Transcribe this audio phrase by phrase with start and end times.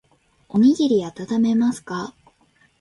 [0.49, 2.15] おにぎりあたためますか。